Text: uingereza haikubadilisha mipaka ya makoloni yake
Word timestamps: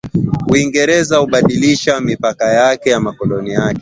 uingereza 0.51 1.15
haikubadilisha 1.17 2.01
mipaka 2.01 2.73
ya 2.87 2.99
makoloni 2.99 3.49
yake 3.51 3.69